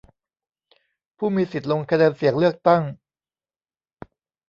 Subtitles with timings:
[1.17, 2.83] ผู้มีสิทธิ์ลงคะแนนเสียงเลือกตั้ง